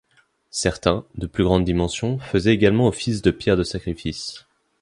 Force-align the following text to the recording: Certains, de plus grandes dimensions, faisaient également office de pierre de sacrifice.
Certains, 0.49 1.05
de 1.13 1.27
plus 1.27 1.43
grandes 1.43 1.63
dimensions, 1.63 2.17
faisaient 2.17 2.55
également 2.55 2.87
office 2.87 3.21
de 3.21 3.29
pierre 3.29 3.55
de 3.55 3.61
sacrifice. 3.61 4.47